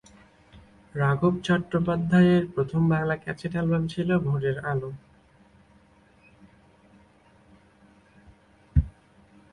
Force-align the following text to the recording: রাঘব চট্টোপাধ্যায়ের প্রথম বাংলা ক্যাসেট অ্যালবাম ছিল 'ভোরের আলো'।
রাঘব 0.95 1.33
চট্টোপাধ্যায়ের 1.45 2.43
প্রথম 2.53 2.81
বাংলা 2.91 3.15
ক্যাসেট 3.23 3.53
অ্যালবাম 3.55 3.83
ছিল 3.87 4.09
'ভোরের 4.17 4.57
আলো'। 4.65 4.97